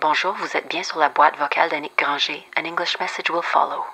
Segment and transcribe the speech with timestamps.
[0.00, 2.46] Bonjour, vous êtes bien sur la boîte vocale d'Annick Granger.
[2.56, 3.84] An English message will follow.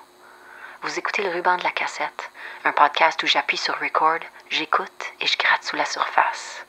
[0.83, 2.29] Vous écoutez le ruban de la cassette,
[2.63, 4.19] un podcast où j'appuie sur record,
[4.51, 6.63] j'écoute et je gratte sous la surface.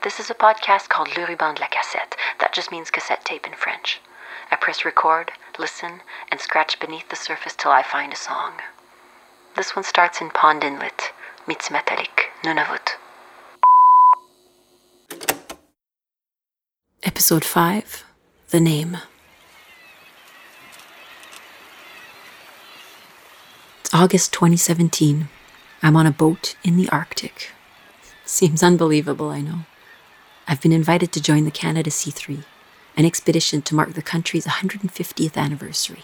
[0.00, 2.16] This is a podcast called Le Ruban de la Cassette.
[2.38, 4.00] That just means cassette tape in French.
[4.50, 5.30] I press record,
[5.60, 6.00] listen,
[6.32, 8.54] and scratch beneath the surface till I find a song.
[9.54, 11.12] This one starts in Pond Inlet,
[11.46, 12.96] Mittimatalik, Nunavut.
[17.04, 18.11] Episode 5
[18.52, 18.98] The Name.
[23.80, 25.30] It's August 2017.
[25.82, 27.52] I'm on a boat in the Arctic.
[28.26, 29.60] Seems unbelievable, I know.
[30.46, 32.44] I've been invited to join the Canada C3,
[32.94, 36.02] an expedition to mark the country's 150th anniversary.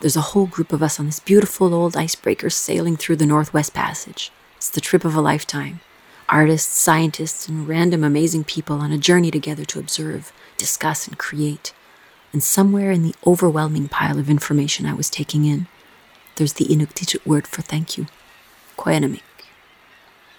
[0.00, 3.72] There's a whole group of us on this beautiful old icebreaker sailing through the Northwest
[3.72, 4.32] Passage.
[4.56, 5.78] It's the trip of a lifetime.
[6.28, 11.72] Artists, scientists, and random amazing people on a journey together to observe, discuss, and create.
[12.32, 15.66] And somewhere in the overwhelming pile of information I was taking in,
[16.36, 18.06] there's the Inuktitut word for thank you,
[18.76, 19.20] Qujannamiik.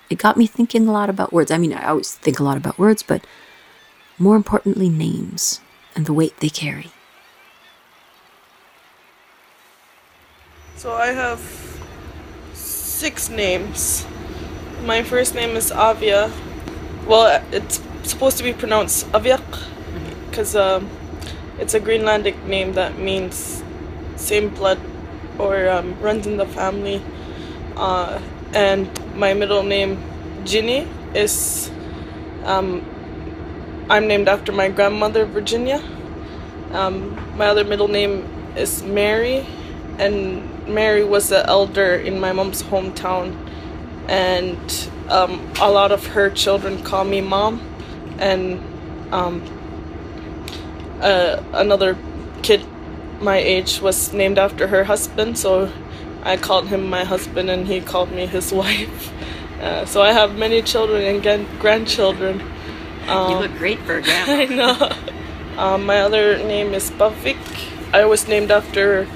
[0.09, 1.51] It got me thinking a lot about words.
[1.51, 3.25] I mean, I always think a lot about words, but
[4.17, 5.61] more importantly, names
[5.95, 6.91] and the weight they carry.
[10.75, 11.39] So I have
[12.53, 14.05] six names.
[14.85, 16.31] My first name is Avia.
[17.07, 19.41] Well, it's supposed to be pronounced Aviak
[20.29, 20.91] because um,
[21.57, 23.63] it's a Greenlandic name that means
[24.15, 24.79] same blood
[25.39, 27.01] or um, runs in the family.
[27.75, 28.21] Uh,
[28.53, 29.97] and my middle name,
[30.45, 31.71] Ginny, is
[32.43, 32.85] um,
[33.89, 35.81] I'm named after my grandmother, Virginia.
[36.73, 38.21] Um, my other middle name
[38.55, 39.47] is Mary,
[39.97, 43.35] and Mary was the elder in my mom's hometown,
[44.07, 47.61] and um, a lot of her children call me mom,
[48.19, 48.61] and
[49.13, 49.43] um,
[51.01, 51.97] uh, another
[52.41, 52.65] kid
[53.21, 55.71] my age was named after her husband, so
[56.23, 59.11] I called him my husband, and he called me his wife.
[59.61, 62.41] Uh, so I have many children and gran- grandchildren.
[63.07, 64.33] Um, you look great for a grandma.
[64.33, 64.89] I know.
[65.57, 67.37] Um, my other name is Bavik.
[67.93, 69.07] I was named after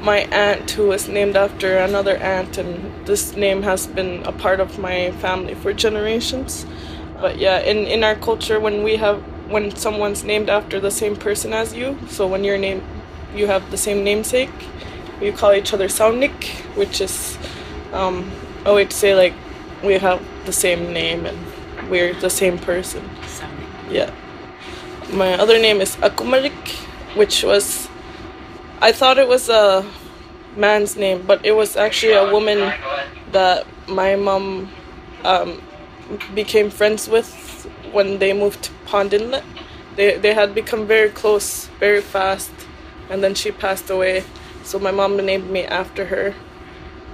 [0.00, 4.60] my aunt, who was named after another aunt, and this name has been a part
[4.60, 6.66] of my family for generations.
[7.20, 11.16] But yeah, in, in our culture, when we have when someone's named after the same
[11.16, 12.82] person as you, so when your name
[13.34, 14.50] you have the same namesake,
[15.20, 16.44] we call each other Saunik,
[16.76, 17.38] which is
[17.92, 18.30] um,
[18.64, 19.34] a way to say like
[19.82, 21.38] we have the same name and
[21.90, 23.08] we're the same person.
[23.90, 24.12] Yeah.
[25.12, 26.74] My other name is Akumarik,
[27.16, 27.85] which was
[28.80, 29.84] I thought it was a
[30.54, 32.72] man's name, but it was actually a woman
[33.32, 34.70] that my mom
[35.24, 35.62] um,
[36.34, 37.32] became friends with
[37.92, 39.44] when they moved to Pond Inlet.
[39.96, 42.52] They they had become very close very fast,
[43.08, 44.24] and then she passed away.
[44.62, 46.34] So my mom named me after her,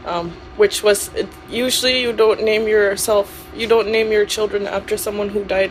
[0.04, 4.96] um, which was it, usually you don't name yourself, you don't name your children after
[4.96, 5.70] someone who died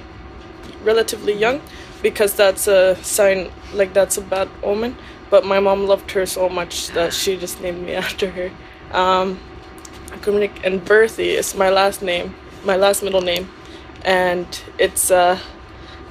[0.86, 1.60] relatively young,
[2.02, 4.96] because that's a sign like that's a bad omen.
[5.32, 8.52] But my mom loved her so much that she just named me after her.
[8.92, 9.40] Um,
[10.14, 13.50] and Berthy is my last name, my last middle name,
[14.04, 14.46] and
[14.78, 15.40] it's uh,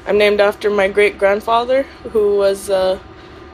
[0.07, 1.83] I'm named after my great grandfather
[2.13, 2.99] who was uh,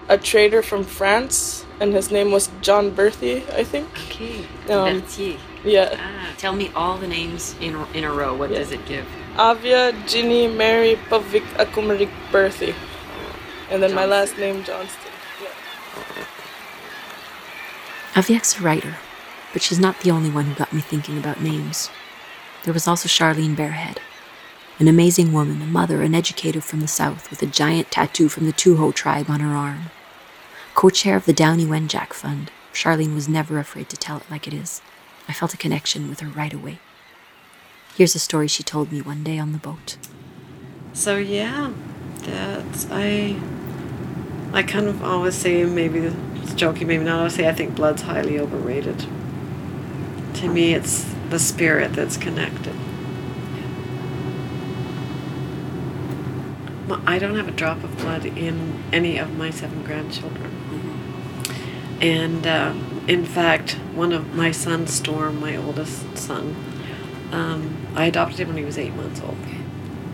[0.09, 3.89] a trader from France, and his name was John Berthy, I think.
[4.07, 4.47] Okay.
[4.71, 5.39] Um, Berthier.
[5.65, 5.97] Yeah.
[5.99, 8.35] Ah, tell me all the names in, in a row.
[8.35, 8.59] What Yeah.
[8.59, 9.05] does it give?
[9.37, 12.73] Avia, Ginny, Mary, Pavik, Akumarik, Berthy.
[13.69, 15.13] And then my last name, Johnston.
[15.43, 15.49] Yeah.
[18.17, 18.97] Aviak's a writer,
[19.53, 21.91] but she's not the only one who got me thinking about names.
[22.65, 23.99] There was also Charlene Bearhead,
[24.79, 28.47] an amazing woman, a mother, an educator from the South with a giant tattoo from
[28.47, 29.91] the Tuho tribe on her arm.
[30.75, 34.49] Co chair of the Downie Wenjack Fund, Charlene was never afraid to tell it like
[34.49, 34.81] it is.
[35.29, 36.79] I felt a connection with her right away.
[37.97, 39.99] Here's a story she told me one day on the boat.
[40.95, 41.71] So yeah,
[42.21, 43.39] that's I.
[44.55, 46.11] I kind of always say maybe
[46.47, 47.25] it's joking, maybe not.
[47.25, 49.05] I say I think blood's highly overrated.
[50.35, 52.75] To me, it's the spirit that's connected.
[57.05, 60.53] I don't have a drop of blood in any of my seven grandchildren.
[62.01, 62.75] And uh,
[63.09, 66.55] in fact, one of my sons, Storm, my oldest son,
[67.33, 69.37] um, I adopted him when he was eight months old.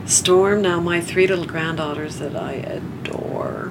[0.06, 3.70] Storm, now my three little granddaughters that I adore.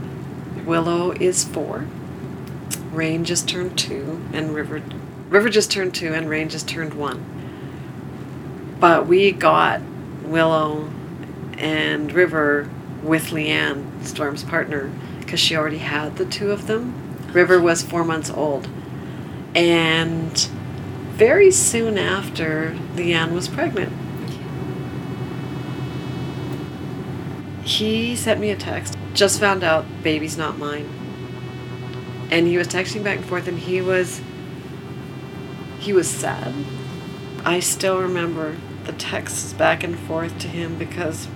[0.63, 1.87] Willow is four.
[2.91, 4.81] Rain just turned two, and River,
[5.29, 7.25] River just turned two, and Rain just turned one.
[8.79, 9.81] But we got
[10.23, 10.91] Willow
[11.57, 12.69] and River
[13.01, 17.29] with Leanne, Storm's partner, because she already had the two of them.
[17.31, 18.67] River was four months old.
[19.55, 20.37] And
[21.13, 23.93] very soon after, Leanne was pregnant.
[27.63, 28.97] He sent me a text.
[29.13, 31.00] Just found out baby's not mine.
[32.31, 34.21] And he was texting back and forth and he was
[35.79, 36.53] he was sad.
[37.43, 38.55] I still remember
[38.85, 41.27] the texts back and forth to him because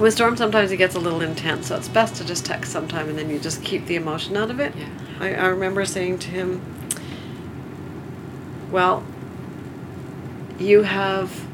[0.00, 3.08] with Storm sometimes it gets a little intense, so it's best to just text sometime
[3.08, 4.74] and then you just keep the emotion out of it.
[4.76, 4.88] Yeah.
[5.20, 6.60] I, I remember saying to him,
[8.70, 9.04] Well,
[10.58, 11.46] you have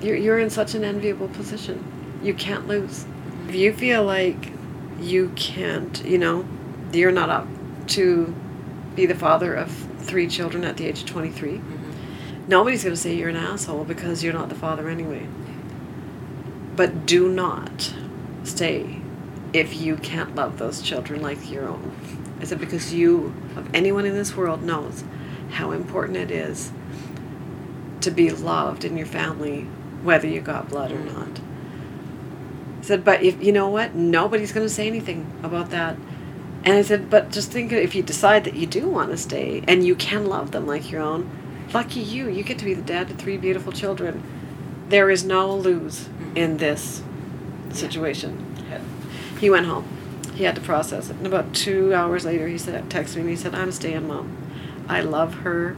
[0.00, 1.84] you're you're in such an enviable position.
[2.22, 3.06] You can't lose.
[3.48, 4.52] If you feel like
[5.00, 6.46] you can't, you know,
[6.92, 7.46] you're not up
[7.88, 8.34] to
[8.94, 11.52] be the father of three children at the age of 23.
[11.52, 12.48] Mm-hmm.
[12.48, 15.26] Nobody's going to say you're an asshole because you're not the father anyway.
[16.76, 17.94] But do not
[18.44, 19.00] stay
[19.52, 21.94] if you can't love those children like your own.
[22.40, 25.04] I said, because you, of anyone in this world, knows
[25.50, 26.70] how important it is
[28.02, 29.62] to be loved in your family,
[30.02, 31.18] whether you got blood or mm-hmm.
[31.18, 31.40] not.
[32.80, 35.96] I said, but if you know what, nobody's going to say anything about that.
[36.66, 39.62] And I said, but just think if you decide that you do want to stay
[39.68, 41.30] and you can love them like your own,
[41.72, 44.20] lucky you, you get to be the dad to three beautiful children.
[44.88, 46.36] There is no lose mm-hmm.
[46.36, 47.04] in this
[47.72, 48.42] situation.
[49.38, 49.86] He went home.
[50.34, 51.16] He had to process it.
[51.16, 54.36] And about two hours later, he said, texted me and he said, I'm staying, mom.
[54.88, 55.76] I love her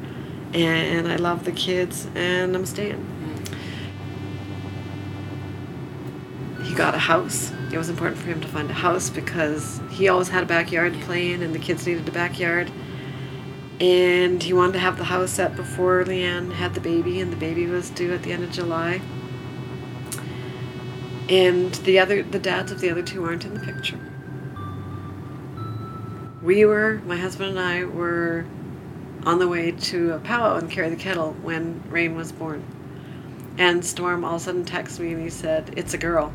[0.55, 2.97] and I love the kids and I'm staying.
[2.97, 3.45] Mm-hmm.
[6.63, 7.53] He got a house.
[7.73, 10.95] It was important for him to find a house because he always had a backyard
[10.95, 12.71] to play in and the kids needed a backyard.
[13.81, 17.37] And he wanted to have the house set before Leanne had the baby, and the
[17.37, 19.01] baby was due at the end of July.
[21.29, 24.01] And the other, the dads of the other two aren't in the picture.
[26.43, 28.47] We were, my husband and I were
[29.25, 32.65] on the way to a powwow and carry the kettle when Rain was born.
[33.59, 36.33] And Storm all of a sudden texted me and he said, It's a girl.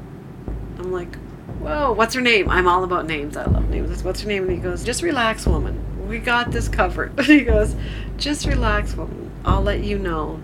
[0.77, 1.17] I'm like,
[1.63, 2.49] Whoa, what's her name?
[2.49, 3.37] I'm all about names.
[3.37, 4.03] I love names.
[4.03, 4.43] What's her name?
[4.43, 6.07] And he goes, Just relax, woman.
[6.09, 7.17] We got this covered.
[7.25, 7.77] he goes,
[8.17, 9.31] Just relax, woman.
[9.45, 10.41] I'll let you know.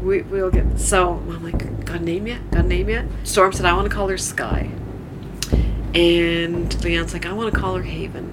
[0.00, 0.78] We, we'll get.
[0.78, 2.48] So I'm like, Got a name yet?
[2.52, 3.06] Got a name yet?
[3.24, 4.70] Storm said, I want to call her Sky.
[5.92, 8.32] And Leanne's like, I want to call her Haven.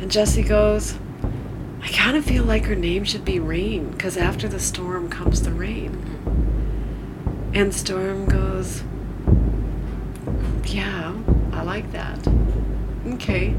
[0.00, 0.94] And Jesse goes,
[1.82, 5.42] I kind of feel like her name should be Rain, because after the storm comes
[5.42, 6.14] the rain.
[7.52, 8.82] And Storm goes,
[10.66, 11.14] Yeah,
[11.52, 12.26] I like that.
[13.06, 13.54] Okay.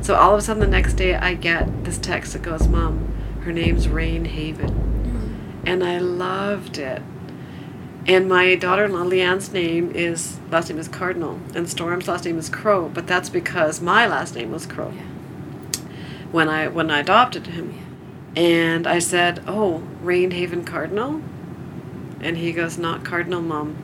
[0.00, 3.12] So all of a sudden the next day I get this text that goes, Mom,
[3.42, 4.70] her name's Rain Haven.
[4.70, 5.66] Mm-hmm.
[5.66, 7.02] And I loved it.
[8.06, 12.48] And my daughter-in-law Leanne's name is last name is Cardinal, and Storm's last name is
[12.48, 12.88] Crow.
[12.88, 14.94] But that's because my last name was Crow
[16.32, 17.78] when I when I adopted him.
[18.34, 21.20] And I said, "Oh, Rain Haven Cardinal,"
[22.22, 23.76] and he goes, "Not Cardinal, Mom."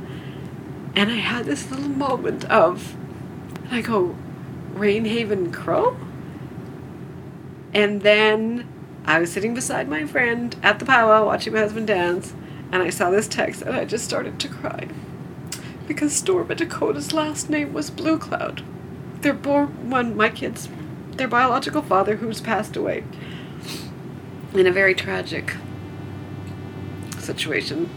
[0.96, 2.96] And I had this little moment of,
[3.70, 4.16] I go,
[4.74, 5.96] Rainhaven Crow.
[7.72, 8.68] And then
[9.04, 12.34] I was sitting beside my friend at the powwow watching my husband dance,
[12.70, 14.88] and I saw this text, and I just started to cry
[15.86, 18.62] because Storm and Dakota's last name was Blue Cloud.
[19.20, 20.68] They're born when my kids
[21.16, 23.04] their biological father who's passed away
[24.52, 25.54] in a very tragic
[27.18, 27.88] situation.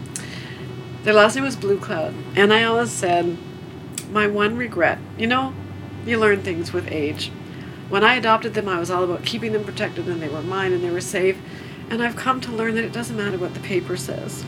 [1.04, 3.38] Their last name was Blue Cloud, and I always said,
[4.10, 5.54] my one regret, you know,
[6.04, 7.30] you learn things with age.
[7.88, 10.72] When I adopted them, I was all about keeping them protected, and they were mine,
[10.72, 11.38] and they were safe.
[11.88, 14.44] And I've come to learn that it doesn't matter what the paper says.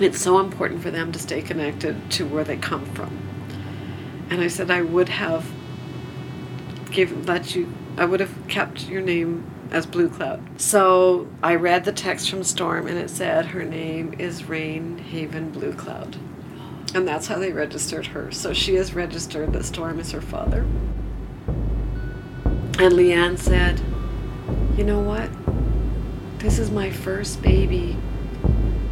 [0.00, 3.16] It's so important for them to stay connected to where they come from.
[4.30, 5.50] And I said I would have
[6.90, 10.60] given let you I would have kept your name as Blue Cloud.
[10.60, 15.50] So I read the text from Storm and it said her name is Rain Haven
[15.50, 16.16] Blue Cloud.
[16.94, 18.32] And that's how they registered her.
[18.32, 20.66] So she is registered that Storm is her father.
[22.78, 23.80] And Leanne said,
[24.76, 25.28] You know what?
[26.38, 27.96] This is my first baby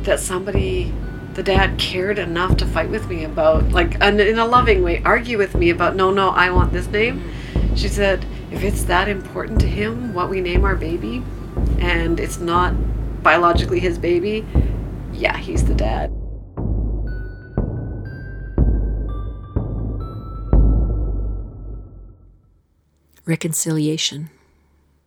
[0.02, 0.92] that somebody,
[1.34, 5.38] the dad, cared enough to fight with me about, like, in a loving way, argue
[5.38, 7.20] with me about, no, no, I want this name.
[7.20, 7.74] Mm-hmm.
[7.76, 11.22] She said, if it's that important to him what we name our baby
[11.78, 12.74] and it's not
[13.22, 14.46] biologically his baby,
[15.12, 16.12] yeah, he's the dad.
[23.24, 24.30] Reconciliation.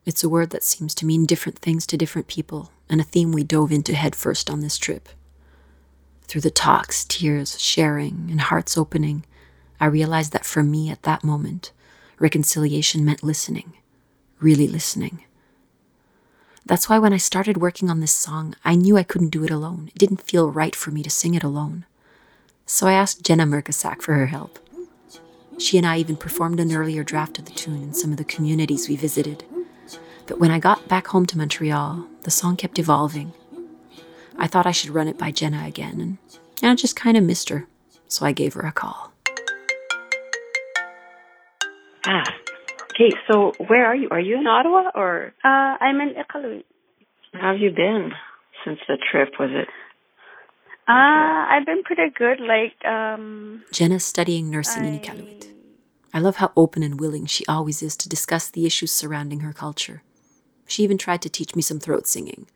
[0.05, 3.31] It's a word that seems to mean different things to different people, and a theme
[3.31, 5.08] we dove into headfirst on this trip.
[6.24, 9.24] Through the talks, tears, sharing, and hearts opening,
[9.79, 11.72] I realized that for me at that moment,
[12.19, 13.73] reconciliation meant listening,
[14.39, 15.23] really listening.
[16.65, 19.49] That's why when I started working on this song, I knew I couldn't do it
[19.49, 19.89] alone.
[19.95, 21.85] It didn't feel right for me to sing it alone.
[22.65, 24.59] So I asked Jenna Merkosak for her help.
[25.57, 28.23] She and I even performed an earlier draft of the tune in some of the
[28.23, 29.43] communities we visited.
[30.27, 33.33] But when I got back home to Montreal, the song kept evolving.
[34.38, 36.17] I thought I should run it by Jenna again, and,
[36.61, 37.67] and I just kind of missed her,
[38.07, 39.11] so I gave her a call.
[42.11, 42.23] Ah,
[42.89, 43.11] okay.
[43.31, 44.07] So where are you?
[44.09, 45.33] Are you in Ottawa or?
[45.43, 46.63] Uh, I'm in Iqaluit.
[47.33, 48.11] How have you been
[48.65, 49.29] since the trip?
[49.39, 49.67] Was it?
[50.87, 52.39] Uh, I've been pretty good.
[52.39, 53.63] Like, um.
[53.71, 55.49] Jenna's studying nursing in Iqaluit.
[56.11, 59.53] I love how open and willing she always is to discuss the issues surrounding her
[59.53, 60.01] culture.
[60.65, 62.47] She even tried to teach me some throat singing,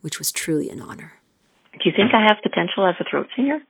[0.00, 1.12] which was truly an honor.
[1.74, 3.60] Do you think I have potential as a throat singer?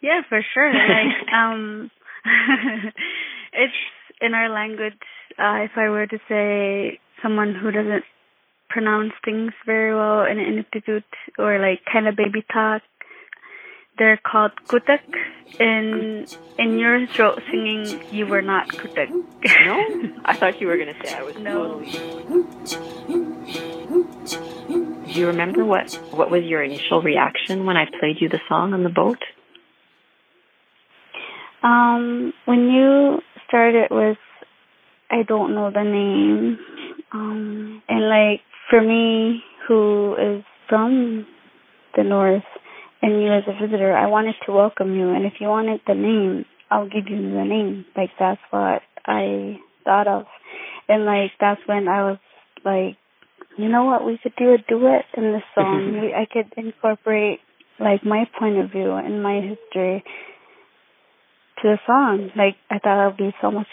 [0.00, 0.72] Yeah, for sure.
[0.72, 1.90] Like, um,
[3.52, 3.74] it's
[4.20, 4.94] in our language.
[5.38, 8.04] Uh, if I were to say someone who doesn't
[8.68, 11.04] pronounce things very well in Inuktitut
[11.38, 12.82] or like kind of baby talk,
[13.98, 15.00] they're called kutak.
[15.60, 16.26] In
[16.58, 19.10] in your throat singing, you were not kutak.
[19.10, 21.82] no, I thought you were gonna say I was no.
[21.82, 21.92] totally.
[25.12, 28.72] Do you remember what what was your initial reaction when I played you the song
[28.72, 29.18] on the boat?
[31.62, 33.20] Um, when you
[33.52, 34.16] started with,
[35.10, 36.58] I don't know the name,
[37.12, 38.40] um, and like
[38.70, 41.26] for me, who is from
[41.94, 42.48] the north,
[43.02, 45.94] and you as a visitor, I wanted to welcome you, and if you wanted the
[45.94, 47.84] name, I'll give you the name.
[47.94, 50.24] Like that's what I thought of,
[50.88, 52.18] and like that's when I was
[52.64, 52.96] like,
[53.58, 56.00] you know what, we could do a duet in this song.
[56.00, 57.40] we, I could incorporate
[57.78, 60.04] like my point of view and my history
[61.62, 62.30] to the song.
[62.36, 63.68] Like I thought it would be so much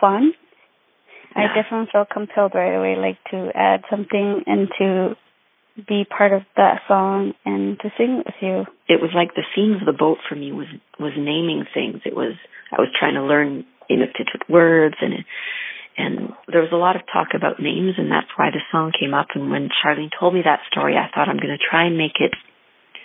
[0.00, 0.32] fun.
[1.34, 1.42] Yeah.
[1.42, 5.16] I definitely felt compelled right away, like to add something and to
[5.88, 8.64] be part of that song and to sing with you.
[8.88, 10.68] It was like the theme of the boat for me was
[11.00, 12.02] was naming things.
[12.04, 12.34] It was
[12.70, 15.24] I was trying to learn Inuktitut words and
[15.96, 19.14] and there was a lot of talk about names and that's why the song came
[19.14, 21.98] up and when Charlene told me that story I thought I'm going to try and
[21.98, 22.34] make it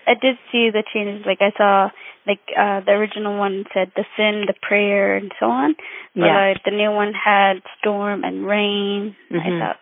[0.09, 1.89] I did see the changes like I saw
[2.25, 5.75] like uh the original one said the sin, the prayer, and so on.
[6.15, 6.53] But yeah.
[6.65, 9.15] the new one had storm and rain.
[9.31, 9.37] Mm-hmm.
[9.39, 9.79] I thought,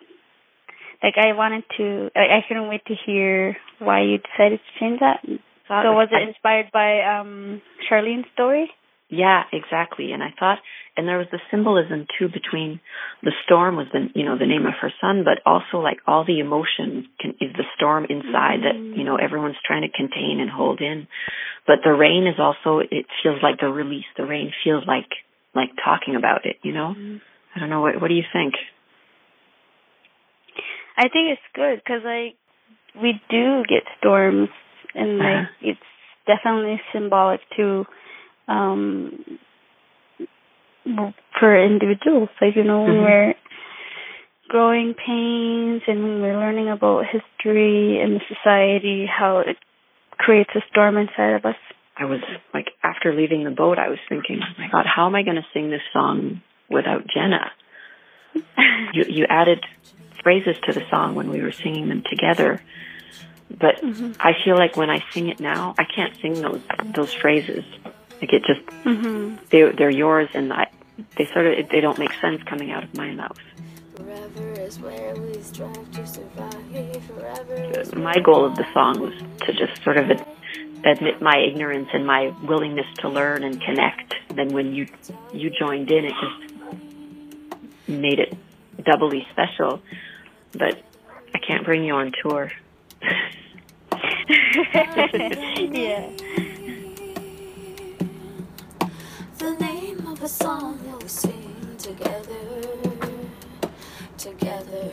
[1.04, 2.10] like, I wanted to.
[2.16, 5.20] I, I couldn't wait to hear why you decided to change that.
[5.68, 8.72] So was it inspired by um Charlene's story?
[9.10, 10.12] Yeah, exactly.
[10.12, 10.58] And I thought,
[10.98, 12.82] and there was the symbolism too between
[13.24, 16.26] the storm was the, you know, the name of her son, but also like all
[16.26, 20.50] the emotion can, is the storm inside that, you know, everyone's trying to contain and
[20.50, 21.08] hold in.
[21.66, 24.06] But the rain is also, it feels like the release.
[24.18, 25.08] The rain feels like,
[25.56, 26.94] like talking about it, you know?
[26.98, 27.18] Mm-hmm.
[27.56, 27.82] I don't know.
[27.82, 28.56] What, what do you think?
[30.98, 32.36] I think it's good because like
[33.02, 34.50] we do get storms
[34.96, 35.70] and like uh-huh.
[35.70, 35.80] it's
[36.26, 37.86] definitely symbolic too
[38.48, 39.40] um,
[41.40, 42.30] for individuals.
[42.42, 42.94] Like, you know, mm-hmm.
[42.94, 43.34] when we're
[44.48, 49.58] growing pains and when we're learning about history and the society, how it
[50.18, 51.56] creates a storm inside of us.
[52.00, 52.22] I was
[52.54, 55.38] like, after leaving the boat, I was thinking, oh my God, how am I going
[55.38, 57.52] to sing this song without Jenna?
[58.94, 59.66] you, you added
[60.22, 62.62] phrases to the song when we were singing them together.
[63.50, 64.12] But mm-hmm.
[64.20, 66.62] I feel like when I sing it now, I can't sing those
[66.94, 67.64] those phrases
[68.22, 69.36] like it just mm-hmm.
[69.50, 70.68] they they're yours, and I,
[71.18, 73.38] they sort of they don't make sense coming out of my mouth.
[77.96, 79.14] My goal of the song was
[79.46, 80.10] to just sort of
[80.86, 84.16] admit my ignorance and my willingness to learn and connect.
[84.34, 84.88] Then when you
[85.34, 86.54] you joined in, it just
[87.88, 88.36] made it
[88.84, 89.82] doubly special.
[90.54, 90.82] But
[91.36, 92.52] I can't bring you on tour.
[94.30, 96.10] yeah.
[100.28, 102.36] A song that we sing together,
[104.18, 104.92] together.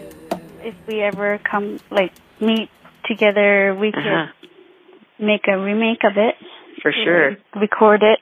[0.61, 2.71] If we ever come, like, meet
[3.05, 4.27] together, we uh-huh.
[4.41, 6.37] could make a remake of it.
[6.83, 7.37] For sure.
[7.57, 8.21] Record it.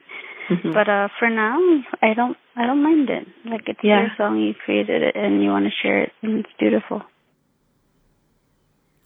[0.49, 0.73] Mm-hmm.
[0.73, 1.59] But uh for now,
[2.00, 3.26] I don't I don't mind it.
[3.45, 4.00] Like it's yeah.
[4.00, 7.02] your song, you created it, and you want to share it, and it's beautiful.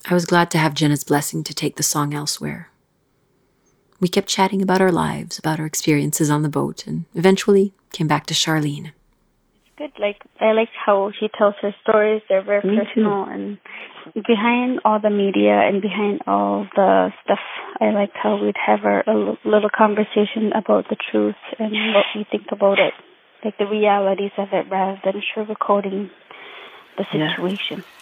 [0.09, 2.69] I was glad to have Jenna's blessing to take the song elsewhere.
[3.99, 8.07] We kept chatting about our lives, about our experiences on the boat, and eventually came
[8.07, 8.91] back to Charlene.
[9.65, 9.91] It's good.
[9.99, 12.21] Like I like how she tells her stories.
[12.29, 13.31] They're very Me personal, too.
[13.31, 13.57] and
[14.25, 17.39] behind all the media and behind all the stuff,
[17.81, 22.25] I liked how we'd have our a little conversation about the truth and what we
[22.31, 22.93] think about it.
[23.43, 26.09] like the realities of it rather than sugarcoating
[26.97, 27.83] the situation.
[27.83, 27.96] I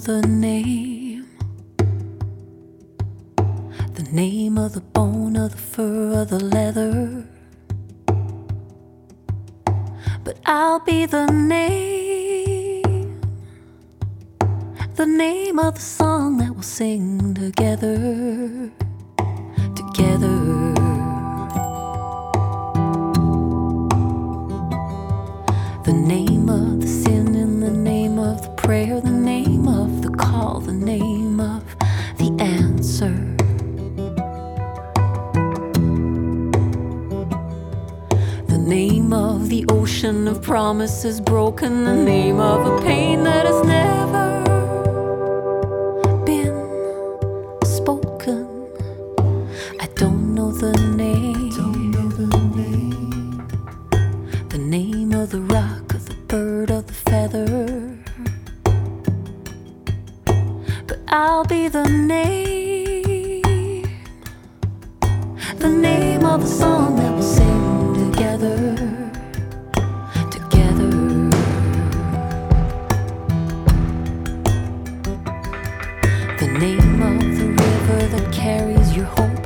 [0.00, 1.26] the name.
[3.94, 7.26] The name of the bone, of the fur, of the leather.
[10.24, 13.20] But I'll be the name.
[14.94, 18.70] The name of the song that we'll sing together.
[19.74, 20.74] Together.
[25.84, 29.19] The name of the sin and the name of the prayer, the
[30.16, 31.64] call, the name of
[32.18, 33.10] the answer.
[38.46, 42.84] The name of the ocean of promises broken, the name of a
[79.00, 79.39] your home.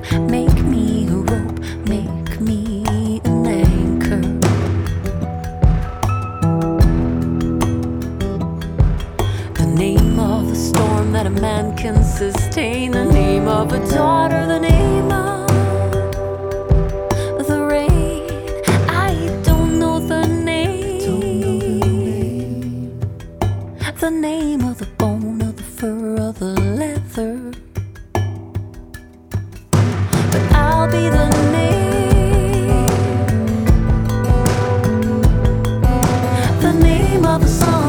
[37.39, 37.84] The song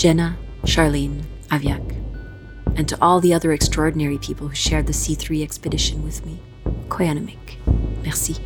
[0.00, 1.94] Jenna, Charlene, Aviak,
[2.74, 6.40] and to all the other extraordinary people who shared the C3 expedition with me.
[6.88, 7.58] Qujannamiik.
[8.02, 8.36] Merci.